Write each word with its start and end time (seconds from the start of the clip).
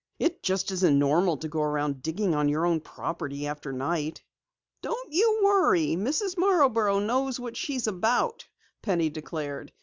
It 0.17 0.41
just 0.41 0.71
isn't 0.71 0.97
normal 0.97 1.37
to 1.37 1.47
go 1.47 1.61
around 1.61 2.01
digging 2.01 2.33
on 2.33 2.49
your 2.49 2.65
own 2.65 2.79
property 2.81 3.45
after 3.45 3.71
night." 3.71 4.23
"Don't 4.81 5.13
you 5.13 5.41
worry, 5.43 5.89
Mrs. 5.89 6.39
Marborough 6.39 6.97
knows 6.97 7.39
what 7.39 7.55
she 7.55 7.75
is 7.75 7.85
about," 7.85 8.47
Penny 8.81 9.11
declared. 9.11 9.71